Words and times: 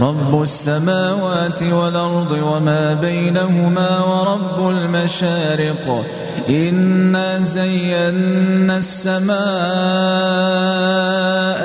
رب 0.00 0.42
السماوات 0.42 1.62
والأرض 1.62 2.30
وما 2.30 2.94
بينهما 2.94 3.98
ورب 3.98 4.70
المشارق. 4.70 6.04
إنا 6.48 7.40
زينا 7.40 8.78
السماء 8.78 9.38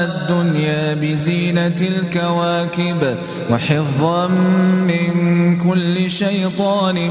الدنيا 0.03 0.93
بزينة 0.93 1.79
الكواكب 1.81 3.15
وحفظا 3.51 4.27
من 4.27 5.11
كل 5.57 6.11
شيطان 6.11 7.09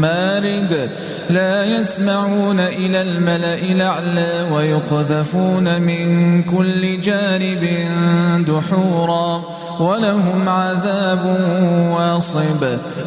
مارد. 0.00 0.90
لا 1.30 1.64
يسمعون 1.64 2.60
إلى 2.60 3.02
الملأ 3.02 3.54
الأعلى 3.54 4.48
ويقذفون 4.52 5.82
من 5.82 6.42
كل 6.42 7.00
جانب 7.00 7.64
دحورا. 8.46 9.42
ولهم 9.80 10.48
عذاب 10.48 11.24
واصب 11.90 12.64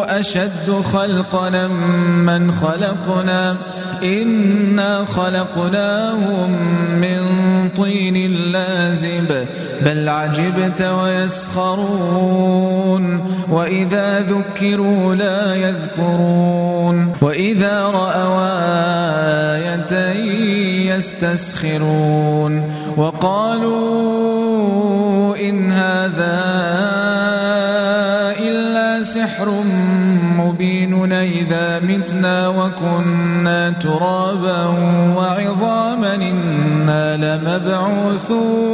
أشد 0.09 0.71
خلقنا 0.93 1.67
من 1.67 2.52
خلقنا 2.52 3.55
إنا 4.03 5.05
خلقناهم 5.05 6.52
من 6.99 7.19
طين 7.69 8.33
لازب 8.52 9.45
بل 9.81 10.09
عجبت 10.09 10.81
ويسخرون 10.81 12.33
وإذا 13.49 14.19
ذكروا 14.19 15.15
لا 15.15 15.55
يذكرون 15.55 17.13
وإذا 17.21 17.83
رأوا 17.83 18.49
آية 19.55 20.13
يستسخرون 20.95 22.73
وقالوا 22.97 24.13
إن 25.38 25.71
هذا 25.71 26.43
إلا 28.39 29.03
سحر 29.03 29.63
مبين 30.37 31.13
إذا 31.13 31.80
متنا 31.80 32.47
وكنا 32.47 33.69
ترابا 33.69 34.65
وعظاما 35.17 36.15
إنا 36.15 37.17
لمبعوثون 37.17 38.73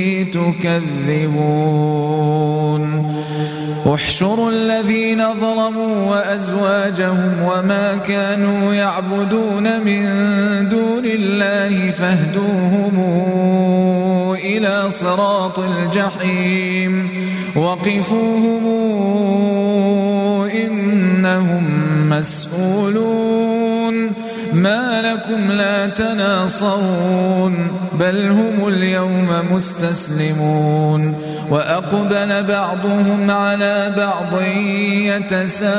تكذبون. 0.23 1.41
احشروا 3.93 4.51
الذين 4.51 5.23
ظلموا 5.39 6.09
وأزواجهم 6.09 7.31
وما 7.45 7.95
كانوا 7.95 8.73
يعبدون 8.73 9.81
من 9.81 10.03
دون 10.69 11.05
الله 11.05 11.91
فاهدوهم 11.91 12.99
إلى 14.35 14.89
صراط 14.89 15.59
الجحيم. 15.59 17.09
وقفوهم 17.55 18.65
إنهم 20.49 21.63
مسؤولون. 22.09 23.40
ما 24.53 25.01
لكم 25.01 25.51
لا 25.51 25.87
تناصرون 25.87 27.67
بل 27.99 28.29
هم 28.29 28.67
اليوم 28.67 29.53
مستسلمون. 29.53 31.15
وأقبل 31.49 32.43
بعضهم 32.43 33.31
على 33.31 33.93
بعض 33.97 34.41
يتساءلون. 35.21 35.71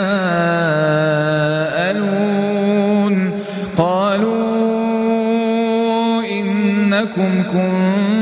قالوا 3.76 4.62
إنكم 6.24 7.42
كنتم 7.42 8.21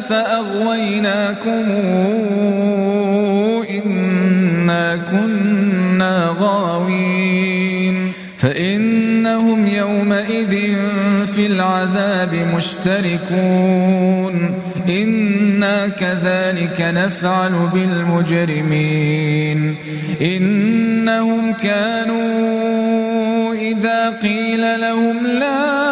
فأغويناكم 0.00 1.64
إنا 3.70 4.96
كنا 4.96 6.36
غاوين 6.40 8.12
فإنهم 8.38 9.66
يومئذ 9.66 10.76
في 11.26 11.46
العذاب 11.46 12.34
مشتركون 12.34 14.54
إنا 14.88 15.88
كذلك 15.88 16.80
نفعل 16.80 17.68
بالمجرمين 17.74 19.76
إنهم 20.22 21.52
كانوا 21.52 22.32
إذا 23.54 24.10
قيل 24.10 24.80
لهم 24.80 25.26
لا 25.26 25.91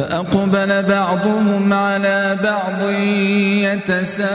فأقبل 0.00 0.82
بعضهم 0.82 1.72
على 1.72 2.36
بعض 2.44 2.90
يتساءلون. 3.68 4.30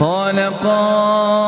قال 0.00 0.38
قائل 0.62 1.45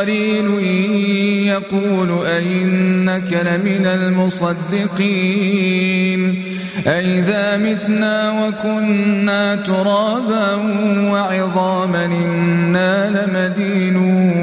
قرين 0.00 0.60
يقول 1.46 2.26
أئنك 2.26 3.32
لمن 3.32 3.86
المصدقين 3.86 5.30
أئذا 6.86 7.56
متنا 7.56 8.46
وكنا 8.46 9.56
ترابا 9.56 10.54
وعظاما 11.10 12.04
إنا 12.04 13.10
لمدينون 13.56 14.40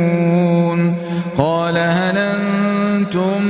قال 1.38 1.77
هل 1.77 2.18
أنتم 2.18 3.42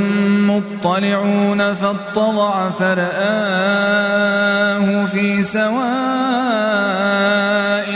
مطلعون 0.50 1.74
فاطلع 1.74 2.70
فرآه 2.70 3.08
في 5.06 5.44
سواء 5.44 5.78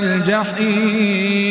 الجحيم 0.03 1.50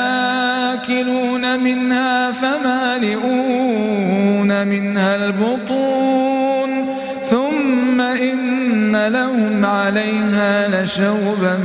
عليها 9.81 10.83
لشوبا 10.83 11.57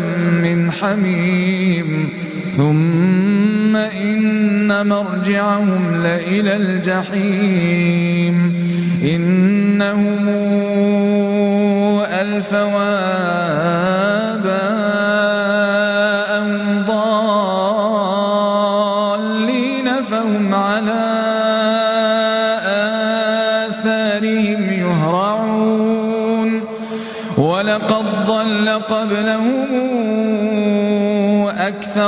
من 0.42 0.70
حميم. 0.70 2.08
ثم 2.56 3.76
إن 3.76 4.86
مرجعهم 4.86 6.02
لإلى 6.02 6.56
الجحيم. 6.56 8.36
إنهم 9.02 10.28
ألفوا 12.06 13.85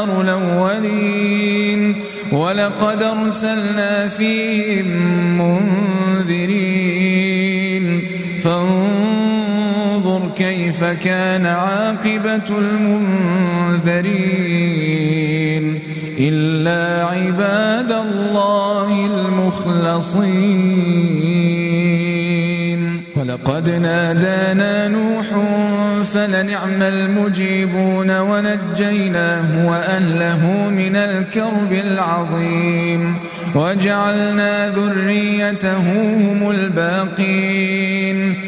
أكثر 0.09 0.21
الأولين. 0.21 1.95
ولقد 2.33 3.03
أرسلنا 3.03 4.09
فيهم 4.09 4.87
منذرين. 5.39 6.63
فانظر 8.45 10.31
كيف 10.37 10.85
كان 10.85 11.47
عاقبة 11.47 12.59
المنذرين. 12.59 14.09
إلا 16.19 17.07
عباد 17.07 17.93
الله 17.93 19.07
المخلصين. 19.07 21.28
ولقد 23.49 23.71
نادانا 23.71 24.89
نوح 24.89 25.27
فلنعم 26.05 26.83
المجيبون 26.83 28.19
ونجيناه 28.19 29.67
وأهله 29.67 30.69
من 30.69 30.97
الكرب 30.97 31.73
العظيم 31.73 33.17
وجعلنا 33.55 34.69
ذريته 34.69 35.79
هم 36.17 36.51
الباقين 36.51 38.48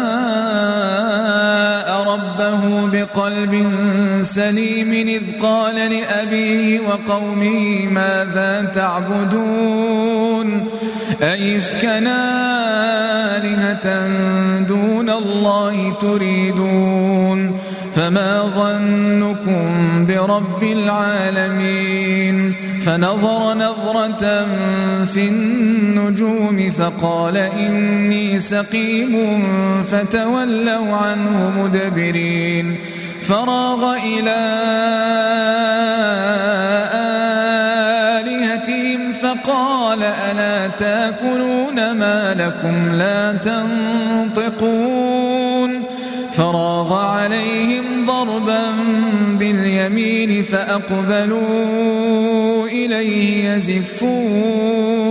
بقلب 3.15 3.71
سليم 4.21 4.91
إذ 5.07 5.21
قال 5.41 5.75
لأبيه 5.75 6.79
وقومه 6.79 7.87
ماذا 7.87 8.71
تعبدون؟ 8.75 10.67
أيفكنا 11.23 12.17
آلهة 13.37 14.07
دون 14.59 15.09
الله 15.09 15.93
تريدون؟ 15.93 17.59
فما 17.93 18.43
ظنكم 18.55 20.05
برب 20.05 20.63
العالمين؟ 20.63 22.55
فنظر 22.85 23.53
نظرة 23.53 24.45
في 25.05 25.27
النجوم 25.27 26.69
فقال 26.69 27.37
إني 27.37 28.39
سقيم 28.39 29.43
فتولوا 29.83 30.95
عنه 30.95 31.49
مدبرين. 31.57 32.77
فراغ 33.31 33.95
إلى 33.97 34.39
آلهتهم 38.19 39.11
فقال 39.11 40.03
ألا 40.03 40.67
تأكلون 40.67 41.91
ما 41.91 42.33
لكم 42.33 42.91
لا 42.95 43.33
تنطقون 44.37 45.11
فراغ 46.31 46.93
عليهم 46.93 48.05
ضربا 48.05 48.71
باليمين 49.39 50.43
فأقبلوا 50.43 51.47
إليه 52.67 53.53
يزفون 53.53 55.10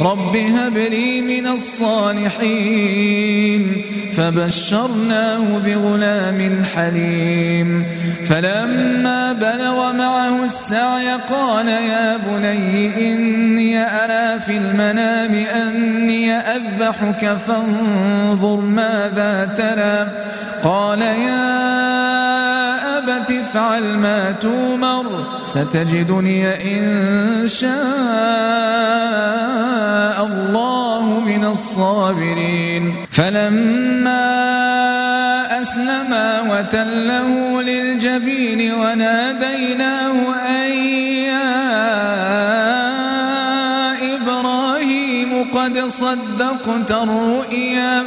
رب 0.00 0.36
هب 0.36 0.78
لي 0.78 1.20
من 1.22 1.46
الصالحين. 1.46 2.78
فبشرناه 4.12 5.58
بغلام 5.58 6.64
حليم. 6.74 7.86
فلما 8.26 9.32
بلغ 9.32 9.92
معه 9.92 10.44
السعي 10.44 11.12
قال 11.30 11.68
يا 11.68 12.16
بني 12.16 13.14
إني 13.14 13.82
أرى 13.82 14.40
في 14.40 14.56
المنام 14.56 15.34
أني 15.34 16.32
أذبحك 16.32 17.36
فانظر 17.36 18.56
ماذا 18.56 19.54
ترى. 19.56 20.10
قال 20.64 21.02
يا 21.02 21.47
أبت 23.48 23.56
افعل 23.56 23.96
ما 23.98 24.32
تومر 24.32 25.24
ستجدني 25.44 26.44
إن 26.76 27.48
شاء 27.48 27.68
الله 30.26 31.20
من 31.26 31.44
الصابرين. 31.44 32.94
فلما 33.10 34.28
أسلما 35.60 36.40
وتله 36.50 37.62
للجبين 37.62 38.72
وناديناه 38.72 40.34
أن 40.46 40.70
يا 41.32 41.56
إبراهيم 44.16 45.50
قد 45.54 45.78
صدقت 45.86 46.90
الرؤيا 46.90 48.06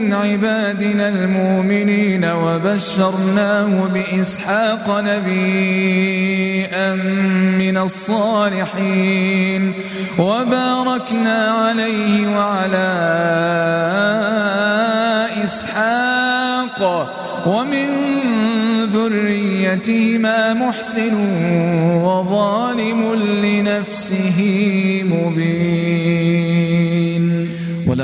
من 0.00 0.12
عبادنا 0.12 1.08
المؤمنين 1.08 2.24
وبشرناه 2.24 3.88
بإسحاق 3.94 5.00
نبيا 5.00 6.94
من 7.58 7.76
الصالحين 7.76 9.72
وباركنا 10.18 11.50
عليه 11.50 12.26
وعلى 12.36 12.90
إسحاق 15.44 16.80
ومن 17.46 17.88
ذريتهما 18.86 20.54
محسن 20.54 21.14
وظالم 22.04 23.14
لنفسه 23.14 24.40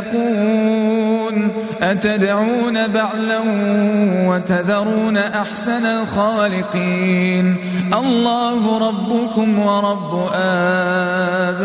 تتقون 0.00 1.50
أتدعون 1.82 2.86
بعلا 2.88 3.38
وتذرون 4.28 5.16
أحسن 5.16 5.86
الخالقين 5.86 7.56
الله 7.94 8.88
ربكم 8.88 9.58
ورب 9.58 10.28
آبائكم 10.34 11.60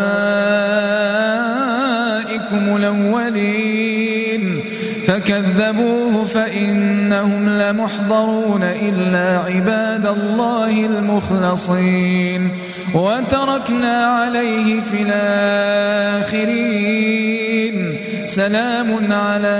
الأولين 2.75 4.63
فكذبوه 5.07 6.25
فإنهم 6.25 7.49
لمحضرون 7.49 8.63
إلا 8.63 9.39
عباد 9.39 10.05
الله 10.05 10.85
المخلصين 10.85 12.51
وتركنا 12.93 14.05
عليه 14.05 14.81
في 14.81 15.01
الآخرين 15.01 16.64
سلام 18.35 19.13
على 19.13 19.57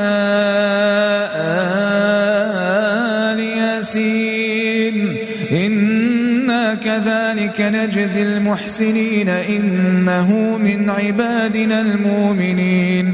آل 3.31 3.39
ياسين. 3.39 5.15
إنا 5.51 6.75
كذلك 6.75 7.61
نجزي 7.61 8.21
المحسنين. 8.21 9.29
إنه 9.29 10.57
من 10.57 10.89
عبادنا 10.89 11.81
المؤمنين. 11.81 13.13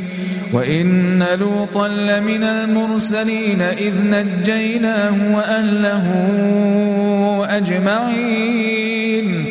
وإن 0.54 1.24
لوطا 1.24 1.88
لمن 1.88 2.44
المرسلين. 2.44 3.62
إذ 3.62 3.94
نجيناه 4.04 5.36
وأهله 5.36 6.06
أجمعين. 7.58 9.51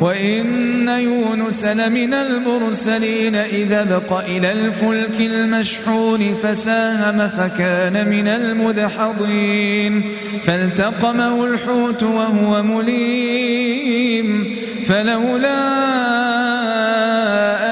وإن 0.00 0.88
يونس 0.88 1.64
لمن 1.64 2.14
المرسلين 2.14 3.34
إذا 3.34 3.84
بق 3.84 4.18
إلى 4.18 4.52
الفلك 4.52 5.20
المشحون 5.20 6.34
فساهم 6.34 7.28
فكان 7.28 8.10
من 8.10 8.28
المدحضين 8.28 10.02
فالتقمه 10.44 11.44
الحوت 11.44 12.02
وهو 12.02 12.62
مليم 12.62 14.56
فلولا 14.86 15.58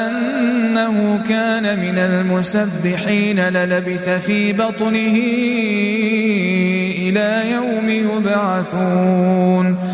أنه 0.07 1.23
كان 1.29 1.81
من 1.81 1.99
المسبحين 1.99 3.41
للبث 3.41 4.09
في 4.09 4.53
بطنه 4.53 5.17
إلى 6.99 7.51
يوم 7.51 7.89
يبعثون 7.89 9.94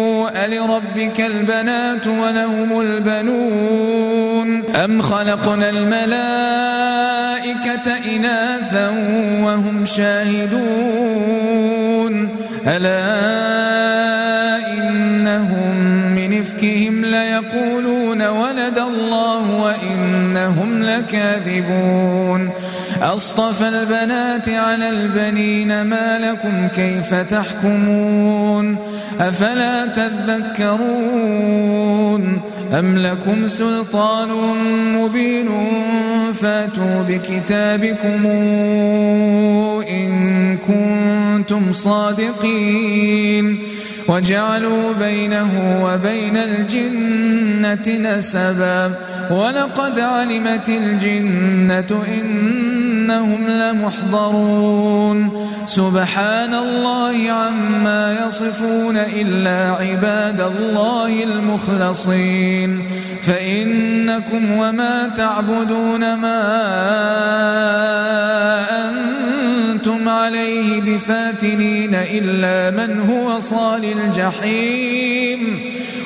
ألربك 0.35 1.21
البنات 1.21 2.07
ولهم 2.07 2.79
البنون 2.81 4.63
أم 4.75 5.01
خلقنا 5.01 5.69
الملائكة 5.69 6.31
إناثا 8.15 8.89
وهم 9.43 9.85
شاهدون 9.85 11.21
ألا 12.67 13.31
إنهم 14.67 15.75
من 16.15 16.39
إفكهم 16.39 17.05
ليقولون 17.05 18.27
ولد 18.27 18.77
الله 18.77 19.61
وإنهم 19.61 20.83
لكاذبون 20.83 22.51
أصطفى 23.01 23.67
البنات 23.67 24.49
على 24.49 24.89
البنين 24.89 25.81
ما 25.81 26.19
لكم 26.19 26.67
كيف 26.67 27.13
تحكمون؟ 27.13 28.77
أفلا 29.19 29.85
تذكرون 29.85 30.81
أم 32.79 32.97
لكم 32.97 33.47
سلطان 33.47 34.29
مبين 34.95 35.49
فاتوا 36.33 37.03
بكتابكم 37.07 38.25
إن 39.89 40.57
كنتم 40.57 41.73
صادقين. 41.73 43.59
وجعلوا 44.07 44.93
بينه 44.93 45.83
وبين 45.85 46.37
الجنة 46.37 48.09
نسبا. 48.09 48.91
ولقد 49.31 49.99
علمت 49.99 50.69
الجنة 50.69 52.03
إنهم 53.01 53.47
لمحضرون. 53.47 55.47
سبحان 55.65 56.53
الله 56.53 57.31
عما 57.31 58.27
يصفون 58.27 58.97
إلا 58.97 59.71
عباد 59.71 60.41
الله 60.41 61.23
المخلصين. 61.23 62.81
فإنكم 63.21 64.51
وما 64.51 65.11
تعبدون 65.17 66.13
ما 66.13 66.41
أنتم 68.89 70.09
عليه 70.09 70.81
بفاتنين 70.81 71.95
إلا 71.95 72.77
من 72.77 73.01
هو 73.01 73.39
صال 73.39 73.85
الجحيم. 73.85 75.59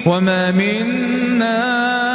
وما 0.05 0.51
منا 0.51 2.14